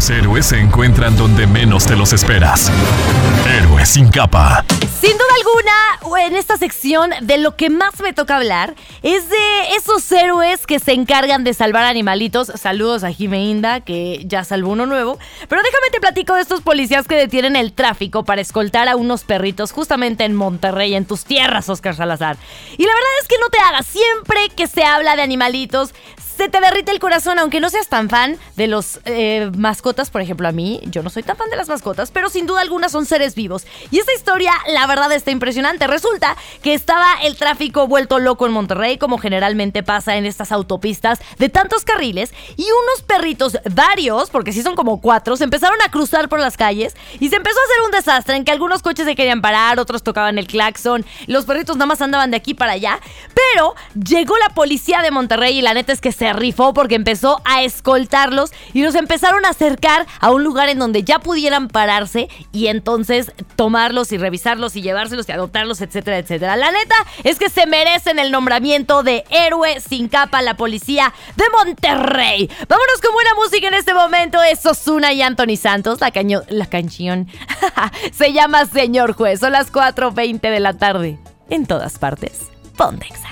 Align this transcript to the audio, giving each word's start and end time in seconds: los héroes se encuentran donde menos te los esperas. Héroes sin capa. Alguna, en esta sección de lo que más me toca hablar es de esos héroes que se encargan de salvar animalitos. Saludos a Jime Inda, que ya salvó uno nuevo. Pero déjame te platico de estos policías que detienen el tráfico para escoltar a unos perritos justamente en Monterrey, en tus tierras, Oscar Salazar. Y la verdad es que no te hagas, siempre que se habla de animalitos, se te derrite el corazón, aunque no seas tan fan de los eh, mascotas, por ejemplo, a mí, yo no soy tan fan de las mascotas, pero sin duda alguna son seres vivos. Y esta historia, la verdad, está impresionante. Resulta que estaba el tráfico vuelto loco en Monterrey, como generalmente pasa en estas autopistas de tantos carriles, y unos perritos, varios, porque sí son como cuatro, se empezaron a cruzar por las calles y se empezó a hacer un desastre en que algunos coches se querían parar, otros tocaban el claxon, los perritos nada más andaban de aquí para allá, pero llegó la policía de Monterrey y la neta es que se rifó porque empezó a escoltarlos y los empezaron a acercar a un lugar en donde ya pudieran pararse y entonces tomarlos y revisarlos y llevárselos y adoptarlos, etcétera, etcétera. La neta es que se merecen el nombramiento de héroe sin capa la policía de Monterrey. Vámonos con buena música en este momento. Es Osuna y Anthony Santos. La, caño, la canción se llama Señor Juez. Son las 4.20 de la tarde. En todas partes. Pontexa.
los 0.00 0.08
héroes 0.08 0.46
se 0.46 0.58
encuentran 0.58 1.14
donde 1.14 1.46
menos 1.46 1.84
te 1.84 1.94
los 1.94 2.14
esperas. 2.14 2.72
Héroes 3.46 3.86
sin 3.86 4.08
capa. 4.08 4.64
Alguna, 5.40 6.26
en 6.26 6.36
esta 6.36 6.56
sección 6.56 7.10
de 7.22 7.38
lo 7.38 7.56
que 7.56 7.70
más 7.70 8.00
me 8.00 8.12
toca 8.12 8.36
hablar 8.36 8.74
es 9.02 9.28
de 9.30 9.74
esos 9.76 10.10
héroes 10.12 10.66
que 10.66 10.78
se 10.78 10.92
encargan 10.92 11.44
de 11.44 11.54
salvar 11.54 11.84
animalitos. 11.84 12.48
Saludos 12.56 13.04
a 13.04 13.10
Jime 13.10 13.44
Inda, 13.44 13.80
que 13.80 14.22
ya 14.26 14.44
salvó 14.44 14.70
uno 14.70 14.86
nuevo. 14.86 15.18
Pero 15.48 15.62
déjame 15.62 15.90
te 15.92 16.00
platico 16.00 16.34
de 16.34 16.42
estos 16.42 16.60
policías 16.60 17.06
que 17.06 17.14
detienen 17.14 17.56
el 17.56 17.72
tráfico 17.72 18.24
para 18.24 18.40
escoltar 18.40 18.88
a 18.88 18.96
unos 18.96 19.24
perritos 19.24 19.72
justamente 19.72 20.24
en 20.24 20.34
Monterrey, 20.34 20.94
en 20.94 21.06
tus 21.06 21.24
tierras, 21.24 21.68
Oscar 21.68 21.94
Salazar. 21.94 22.36
Y 22.76 22.84
la 22.84 22.92
verdad 22.92 23.10
es 23.22 23.28
que 23.28 23.38
no 23.40 23.48
te 23.48 23.58
hagas, 23.58 23.86
siempre 23.86 24.48
que 24.54 24.66
se 24.66 24.84
habla 24.84 25.16
de 25.16 25.22
animalitos, 25.22 25.94
se 26.40 26.48
te 26.48 26.58
derrite 26.58 26.90
el 26.90 27.00
corazón, 27.00 27.38
aunque 27.38 27.60
no 27.60 27.68
seas 27.68 27.88
tan 27.88 28.08
fan 28.08 28.38
de 28.56 28.66
los 28.66 29.00
eh, 29.04 29.50
mascotas, 29.58 30.08
por 30.08 30.22
ejemplo, 30.22 30.48
a 30.48 30.52
mí, 30.52 30.80
yo 30.86 31.02
no 31.02 31.10
soy 31.10 31.22
tan 31.22 31.36
fan 31.36 31.50
de 31.50 31.56
las 31.56 31.68
mascotas, 31.68 32.10
pero 32.10 32.30
sin 32.30 32.46
duda 32.46 32.62
alguna 32.62 32.88
son 32.88 33.04
seres 33.04 33.34
vivos. 33.34 33.66
Y 33.90 33.98
esta 33.98 34.14
historia, 34.14 34.54
la 34.66 34.86
verdad, 34.86 35.12
está 35.12 35.29
impresionante. 35.30 35.86
Resulta 35.86 36.36
que 36.62 36.74
estaba 36.74 37.14
el 37.22 37.36
tráfico 37.36 37.86
vuelto 37.86 38.18
loco 38.18 38.46
en 38.46 38.52
Monterrey, 38.52 38.98
como 38.98 39.18
generalmente 39.18 39.82
pasa 39.82 40.16
en 40.16 40.26
estas 40.26 40.52
autopistas 40.52 41.20
de 41.38 41.48
tantos 41.48 41.84
carriles, 41.84 42.32
y 42.56 42.64
unos 42.64 43.02
perritos, 43.06 43.58
varios, 43.74 44.30
porque 44.30 44.52
sí 44.52 44.62
son 44.62 44.76
como 44.76 45.00
cuatro, 45.00 45.36
se 45.36 45.44
empezaron 45.44 45.80
a 45.82 45.90
cruzar 45.90 46.28
por 46.28 46.40
las 46.40 46.56
calles 46.56 46.96
y 47.18 47.28
se 47.28 47.36
empezó 47.36 47.58
a 47.58 47.64
hacer 47.64 47.84
un 47.86 47.90
desastre 47.90 48.36
en 48.36 48.44
que 48.44 48.52
algunos 48.52 48.82
coches 48.82 49.06
se 49.06 49.14
querían 49.14 49.42
parar, 49.42 49.78
otros 49.78 50.02
tocaban 50.02 50.38
el 50.38 50.46
claxon, 50.46 51.04
los 51.26 51.44
perritos 51.44 51.76
nada 51.76 51.86
más 51.86 52.00
andaban 52.00 52.30
de 52.30 52.36
aquí 52.36 52.54
para 52.54 52.72
allá, 52.72 53.00
pero 53.34 53.74
llegó 53.94 54.36
la 54.38 54.54
policía 54.54 55.02
de 55.02 55.10
Monterrey 55.10 55.58
y 55.58 55.62
la 55.62 55.74
neta 55.74 55.92
es 55.92 56.00
que 56.00 56.12
se 56.12 56.32
rifó 56.32 56.74
porque 56.74 56.94
empezó 56.94 57.40
a 57.44 57.62
escoltarlos 57.62 58.52
y 58.72 58.82
los 58.82 58.94
empezaron 58.94 59.44
a 59.44 59.50
acercar 59.50 60.06
a 60.20 60.30
un 60.30 60.44
lugar 60.44 60.68
en 60.68 60.78
donde 60.78 61.02
ya 61.02 61.18
pudieran 61.18 61.68
pararse 61.68 62.28
y 62.52 62.68
entonces 62.68 63.32
tomarlos 63.56 64.12
y 64.12 64.18
revisarlos 64.18 64.76
y 64.76 64.82
llevárselos 64.82 65.19
y 65.28 65.32
adoptarlos, 65.32 65.80
etcétera, 65.80 66.18
etcétera. 66.18 66.56
La 66.56 66.70
neta 66.70 66.94
es 67.24 67.38
que 67.38 67.48
se 67.48 67.66
merecen 67.66 68.18
el 68.18 68.30
nombramiento 68.30 69.02
de 69.02 69.24
héroe 69.30 69.80
sin 69.80 70.08
capa 70.08 70.42
la 70.42 70.56
policía 70.56 71.12
de 71.36 71.44
Monterrey. 71.52 72.50
Vámonos 72.68 73.00
con 73.02 73.12
buena 73.14 73.34
música 73.34 73.68
en 73.68 73.74
este 73.74 73.94
momento. 73.94 74.42
Es 74.42 74.64
Osuna 74.66 75.12
y 75.12 75.22
Anthony 75.22 75.56
Santos. 75.56 76.00
La, 76.00 76.10
caño, 76.10 76.42
la 76.48 76.66
canción 76.66 77.28
se 78.12 78.32
llama 78.32 78.66
Señor 78.66 79.14
Juez. 79.14 79.40
Son 79.40 79.52
las 79.52 79.72
4.20 79.72 80.40
de 80.40 80.60
la 80.60 80.74
tarde. 80.74 81.18
En 81.48 81.66
todas 81.66 81.98
partes. 81.98 82.42
Pontexa. 82.76 83.28